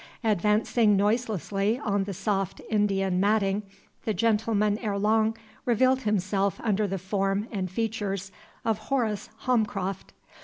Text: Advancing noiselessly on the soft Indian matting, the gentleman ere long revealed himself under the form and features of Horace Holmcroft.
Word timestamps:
Advancing 0.23 0.97
noiselessly 0.97 1.77
on 1.77 2.05
the 2.05 2.13
soft 2.15 2.59
Indian 2.71 3.19
matting, 3.19 3.61
the 4.03 4.15
gentleman 4.15 4.79
ere 4.79 4.97
long 4.97 5.37
revealed 5.63 6.01
himself 6.01 6.59
under 6.63 6.87
the 6.87 6.97
form 6.97 7.47
and 7.51 7.69
features 7.69 8.31
of 8.65 8.79
Horace 8.79 9.29
Holmcroft. 9.45 10.11